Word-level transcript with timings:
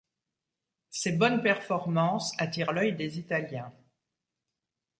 Ses 0.89 1.11
bonnes 1.11 1.43
performances 1.43 2.33
attirent 2.39 2.71
l’œil 2.71 2.95
des 2.95 3.19
italiens. 3.19 3.71